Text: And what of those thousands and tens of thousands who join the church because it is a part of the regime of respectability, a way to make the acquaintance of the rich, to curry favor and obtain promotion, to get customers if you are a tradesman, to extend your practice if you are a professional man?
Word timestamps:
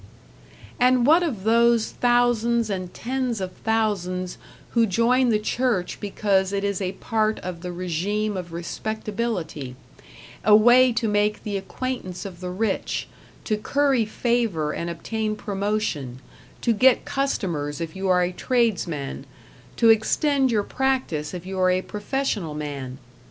And 0.79 1.05
what 1.05 1.21
of 1.21 1.43
those 1.43 1.89
thousands 1.91 2.71
and 2.71 2.91
tens 2.91 3.39
of 3.39 3.51
thousands 3.57 4.39
who 4.71 4.87
join 4.87 5.29
the 5.29 5.37
church 5.37 5.99
because 5.99 6.51
it 6.51 6.63
is 6.63 6.81
a 6.81 6.93
part 6.93 7.37
of 7.41 7.61
the 7.61 7.71
regime 7.71 8.35
of 8.35 8.51
respectability, 8.51 9.75
a 10.43 10.55
way 10.55 10.91
to 10.93 11.07
make 11.07 11.43
the 11.43 11.55
acquaintance 11.55 12.25
of 12.25 12.39
the 12.39 12.49
rich, 12.49 13.07
to 13.43 13.57
curry 13.57 14.05
favor 14.05 14.71
and 14.73 14.89
obtain 14.89 15.35
promotion, 15.35 16.17
to 16.61 16.73
get 16.73 17.05
customers 17.05 17.79
if 17.79 17.95
you 17.95 18.07
are 18.09 18.23
a 18.23 18.31
tradesman, 18.31 19.27
to 19.77 19.89
extend 19.89 20.49
your 20.49 20.63
practice 20.63 21.31
if 21.31 21.45
you 21.45 21.59
are 21.59 21.69
a 21.69 21.83
professional 21.83 22.55
man? 22.55 22.97